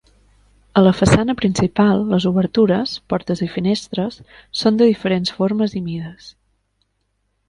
[0.79, 4.17] A la façana principal, les obertures -portes i finestres-
[4.63, 6.31] són de diferents formes i mides.